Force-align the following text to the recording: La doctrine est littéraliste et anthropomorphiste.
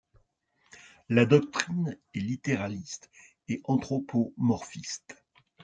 La 1.09 1.27
doctrine 1.27 1.95
est 2.15 2.21
littéraliste 2.21 3.11
et 3.47 3.61
anthropomorphiste. 3.65 5.15